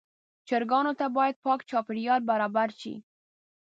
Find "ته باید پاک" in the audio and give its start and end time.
0.99-1.59